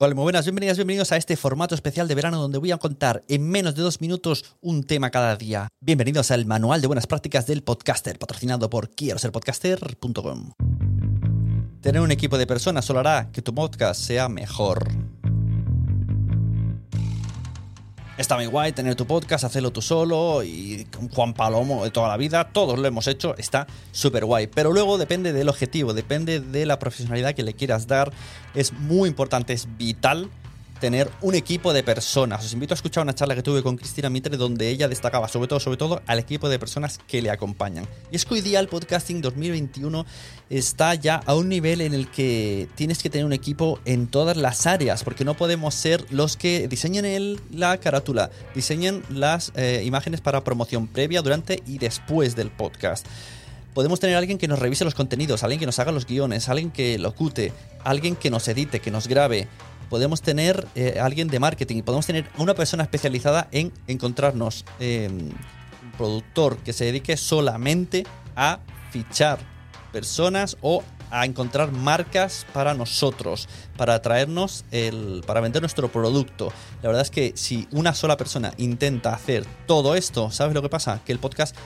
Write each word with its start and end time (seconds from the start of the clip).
Hola, 0.00 0.14
muy 0.14 0.22
buenas, 0.22 0.44
bienvenidas, 0.44 0.76
bienvenidos 0.76 1.10
a 1.10 1.16
este 1.16 1.36
formato 1.36 1.74
especial 1.74 2.06
de 2.06 2.14
verano 2.14 2.40
donde 2.40 2.58
voy 2.58 2.70
a 2.70 2.78
contar 2.78 3.24
en 3.26 3.48
menos 3.48 3.74
de 3.74 3.82
dos 3.82 4.00
minutos 4.00 4.44
un 4.60 4.84
tema 4.84 5.10
cada 5.10 5.34
día. 5.34 5.66
Bienvenidos 5.80 6.30
al 6.30 6.46
Manual 6.46 6.80
de 6.80 6.86
Buenas 6.86 7.08
Prácticas 7.08 7.48
del 7.48 7.64
Podcaster, 7.64 8.16
patrocinado 8.16 8.70
por 8.70 8.90
quiero 8.90 9.18
ser 9.18 9.32
podcaster.com. 9.32 10.52
Tener 11.80 12.00
un 12.00 12.12
equipo 12.12 12.38
de 12.38 12.46
personas 12.46 12.84
solo 12.84 13.00
hará 13.00 13.32
que 13.32 13.42
tu 13.42 13.52
podcast 13.52 14.00
sea 14.00 14.28
mejor. 14.28 14.86
Está 18.18 18.34
muy 18.34 18.46
guay 18.46 18.72
tener 18.72 18.96
tu 18.96 19.06
podcast, 19.06 19.44
hacerlo 19.44 19.70
tú 19.70 19.80
solo 19.80 20.42
y 20.42 20.88
con 20.92 21.08
Juan 21.08 21.34
Palomo 21.34 21.84
de 21.84 21.92
toda 21.92 22.08
la 22.08 22.16
vida, 22.16 22.48
todos 22.52 22.76
lo 22.76 22.84
hemos 22.88 23.06
hecho, 23.06 23.36
está 23.36 23.68
súper 23.92 24.24
guay. 24.24 24.48
Pero 24.48 24.72
luego 24.72 24.98
depende 24.98 25.32
del 25.32 25.48
objetivo, 25.48 25.94
depende 25.94 26.40
de 26.40 26.66
la 26.66 26.80
profesionalidad 26.80 27.36
que 27.36 27.44
le 27.44 27.54
quieras 27.54 27.86
dar. 27.86 28.12
Es 28.56 28.72
muy 28.72 29.08
importante, 29.08 29.52
es 29.52 29.68
vital 29.78 30.28
tener 30.78 31.10
un 31.20 31.34
equipo 31.34 31.72
de 31.72 31.82
personas. 31.82 32.44
Os 32.44 32.52
invito 32.52 32.74
a 32.74 32.76
escuchar 32.76 33.02
una 33.02 33.14
charla 33.14 33.34
que 33.34 33.42
tuve 33.42 33.62
con 33.62 33.76
Cristina 33.76 34.10
Mitre 34.10 34.36
donde 34.36 34.68
ella 34.68 34.88
destacaba 34.88 35.28
sobre 35.28 35.48
todo, 35.48 35.60
sobre 35.60 35.76
todo 35.76 36.02
al 36.06 36.18
equipo 36.18 36.48
de 36.48 36.58
personas 36.58 36.98
que 37.06 37.22
le 37.22 37.30
acompañan. 37.30 37.86
Y 38.10 38.16
es 38.16 38.24
que 38.24 38.34
hoy 38.34 38.40
día 38.40 38.60
el 38.60 38.68
podcasting 38.68 39.20
2021 39.20 40.06
está 40.50 40.94
ya 40.94 41.16
a 41.26 41.34
un 41.34 41.48
nivel 41.48 41.80
en 41.80 41.94
el 41.94 42.10
que 42.10 42.68
tienes 42.74 43.02
que 43.02 43.10
tener 43.10 43.24
un 43.24 43.32
equipo 43.32 43.80
en 43.84 44.06
todas 44.06 44.36
las 44.36 44.66
áreas, 44.66 45.04
porque 45.04 45.24
no 45.24 45.34
podemos 45.34 45.74
ser 45.74 46.04
los 46.10 46.36
que 46.36 46.68
diseñen 46.68 47.40
la 47.52 47.78
carátula, 47.78 48.30
diseñen 48.54 49.02
las 49.10 49.52
eh, 49.56 49.82
imágenes 49.84 50.20
para 50.20 50.44
promoción 50.44 50.86
previa, 50.86 51.22
durante 51.22 51.62
y 51.66 51.78
después 51.78 52.36
del 52.36 52.50
podcast 52.50 53.06
podemos 53.78 54.00
tener 54.00 54.16
alguien 54.16 54.38
que 54.38 54.48
nos 54.48 54.58
revise 54.58 54.84
los 54.84 54.96
contenidos, 54.96 55.44
alguien 55.44 55.60
que 55.60 55.66
nos 55.66 55.78
haga 55.78 55.92
los 55.92 56.04
guiones, 56.04 56.48
alguien 56.48 56.72
que 56.72 56.98
locute, 56.98 57.52
alguien 57.84 58.16
que 58.16 58.28
nos 58.28 58.48
edite, 58.48 58.80
que 58.80 58.90
nos 58.90 59.06
grabe, 59.06 59.46
podemos 59.88 60.22
tener 60.22 60.66
eh, 60.74 60.98
alguien 61.00 61.28
de 61.28 61.38
marketing, 61.38 61.82
podemos 61.82 62.06
tener 62.06 62.28
una 62.38 62.54
persona 62.54 62.82
especializada 62.82 63.48
en 63.52 63.72
encontrarnos 63.86 64.64
em, 64.80 65.28
un 65.82 65.92
productor 65.96 66.58
que 66.58 66.72
se 66.72 66.84
dedique 66.84 67.16
solamente 67.16 68.06
a 68.36 68.60
fichar 68.90 69.38
personas 69.92 70.56
o 70.60 70.82
a 71.10 71.24
encontrar 71.24 71.72
marcas 71.72 72.46
para 72.52 72.74
nosotros, 72.74 73.48
para 73.76 74.00
traernos 74.02 74.64
el, 74.70 75.22
para 75.26 75.40
vender 75.40 75.62
nuestro 75.62 75.90
producto. 75.90 76.52
La 76.82 76.88
verdad 76.88 77.02
es 77.02 77.10
que 77.10 77.32
si 77.34 77.66
una 77.70 77.94
sola 77.94 78.16
persona 78.16 78.52
intenta 78.58 79.14
hacer 79.14 79.46
todo 79.66 79.94
esto, 79.94 80.30
¿sabes 80.30 80.54
lo 80.54 80.62
que 80.62 80.68
pasa? 80.68 81.00
Que 81.04 81.12
el 81.12 81.18
podcast 81.18 81.56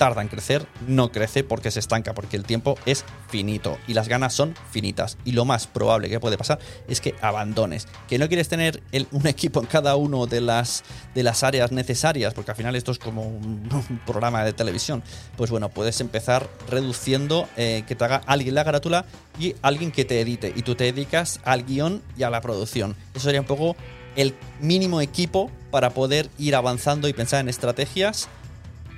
tarda 0.00 0.22
en 0.22 0.28
crecer, 0.28 0.66
no 0.88 1.12
crece 1.12 1.44
porque 1.44 1.70
se 1.70 1.78
estanca, 1.78 2.14
porque 2.14 2.38
el 2.38 2.44
tiempo 2.44 2.78
es 2.86 3.04
finito 3.28 3.76
y 3.86 3.92
las 3.92 4.08
ganas 4.08 4.32
son 4.32 4.54
finitas. 4.70 5.18
Y 5.26 5.32
lo 5.32 5.44
más 5.44 5.66
probable 5.66 6.08
que 6.08 6.18
puede 6.18 6.38
pasar 6.38 6.58
es 6.88 7.02
que 7.02 7.14
abandones, 7.20 7.86
que 8.08 8.18
no 8.18 8.26
quieres 8.26 8.48
tener 8.48 8.82
un 9.10 9.26
equipo 9.26 9.60
en 9.60 9.66
cada 9.66 9.96
uno 9.96 10.26
de 10.26 10.40
las, 10.40 10.84
de 11.14 11.22
las 11.22 11.42
áreas 11.42 11.70
necesarias, 11.70 12.32
porque 12.32 12.50
al 12.50 12.56
final 12.56 12.76
esto 12.76 12.92
es 12.92 12.98
como 12.98 13.24
un, 13.24 13.68
programa 14.06 14.42
de 14.42 14.54
televisión. 14.54 15.02
Pues 15.36 15.50
bueno, 15.50 15.68
puedes 15.68 16.00
empezar 16.00 16.48
reduciendo 16.70 17.46
eh, 17.58 17.84
que 17.86 17.94
te 17.94 18.02
haga 18.02 18.22
alguien 18.24 18.54
la 18.54 18.64
carátula 18.64 19.04
y 19.38 19.54
alguien 19.60 19.92
que 19.92 20.06
te 20.06 20.18
edite. 20.18 20.50
Y 20.56 20.62
tú 20.62 20.76
te 20.76 20.84
dedicas 20.84 21.40
al 21.44 21.66
guion 21.66 22.02
y 22.16 22.22
a 22.22 22.30
la 22.30 22.40
producción. 22.40 22.96
Eso 23.12 23.24
sería 23.24 23.42
un 23.42 23.46
poco 23.46 23.76
el 24.16 24.34
mínimo 24.60 25.02
equipo 25.02 25.50
para 25.70 25.90
poder 25.90 26.30
ir 26.38 26.56
avanzando 26.56 27.06
y 27.06 27.12
pensar 27.12 27.40
en 27.40 27.50
estrategias 27.50 28.30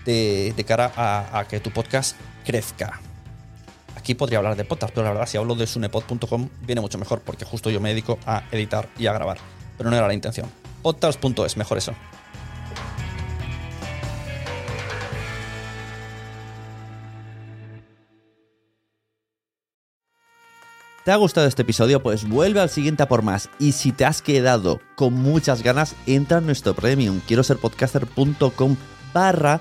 de, 0.05 0.64
cara 0.67 0.92
a, 0.97 1.45
que 1.48 1.61
tu 1.61 1.70
podcast 1.70 2.17
crezca. 2.45 3.00
Aquí 3.97 4.14
podría 4.14 4.39
hablar 4.39 4.56
de 4.56 4.64
podcast, 4.64 4.92
pero 4.95 5.05
la 5.05 5.12
verdad 5.12 5.27
si 5.27 5.36
hablo 5.36 5.55
de 5.55 5.67
sunepod.com 5.67 6.48
viene 6.62 6.81
mucho 6.81 6.98
mejor 6.98 7.20
porque 7.20 7.45
justo 7.45 7.70
yo 7.70 7.81
me 7.81 7.91
dedico 7.91 8.19
a 8.27 8.42
editar 8.50 8.89
y 8.98 9.06
a 9.06 9.12
grabar. 9.12 9.39
Pero 9.78 9.91
no 9.91 9.97
era 9.97 10.06
la 10.06 10.14
intención. 10.14 10.48
Podcast.es, 10.83 11.56
mejor 11.56 11.78
eso. 11.78 11.95
¿Te 21.05 21.11
ha 21.11 21.17
gustado 21.17 21.48
este 21.48 21.62
episodio? 21.62 22.01
Pues 22.01 22.29
vuelve 22.29 22.61
al 22.61 22.70
siguiente 22.70 23.02
a 23.02 23.08
por 23.08 23.23
más. 23.23 23.51
Y 23.58 23.73
si 23.73 23.91
te 23.91 24.05
has 24.05 24.23
quedado 24.23 24.80
con 24.95 25.14
muchas 25.14 25.64
ganas, 25.64 25.96
entra 26.07 26.39
en 26.39 26.46
nuestro 26.46 26.74
premium. 26.74 27.20
Quiero 27.27 27.42
ser 27.42 27.57
podcaster.com 27.57 28.77
barra 29.12 29.61